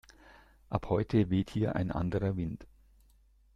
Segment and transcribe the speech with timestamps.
[0.69, 2.65] Ab heute weht hier ein anderer Wind!